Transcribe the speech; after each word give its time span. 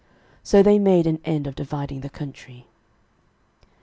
So 0.41 0.63
they 0.63 0.79
made 0.79 1.05
an 1.05 1.19
end 1.25 1.45
of 1.45 1.53
dividing 1.53 2.01
the 2.01 2.09
country. 2.09 2.65